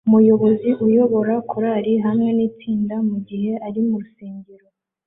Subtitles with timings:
[0.07, 4.65] Umuyobozi uyobora korari hamwe nitsinda mugihe ari mu rusengero